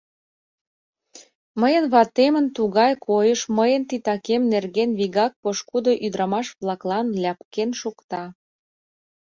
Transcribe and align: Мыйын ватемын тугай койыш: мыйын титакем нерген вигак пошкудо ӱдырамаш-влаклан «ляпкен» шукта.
Мыйын 1.61 1.85
ватемын 1.93 2.45
тугай 2.55 2.93
койыш: 3.07 3.41
мыйын 3.57 3.83
титакем 3.89 4.41
нерген 4.53 4.89
вигак 4.99 5.33
пошкудо 5.41 5.91
ӱдырамаш-влаклан 6.05 7.07
«ляпкен» 7.23 7.69
шукта. 7.79 8.23